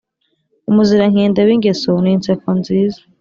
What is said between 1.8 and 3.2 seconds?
n’inseko nziza